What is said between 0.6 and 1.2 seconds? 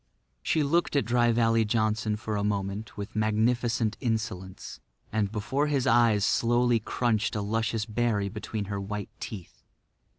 looked at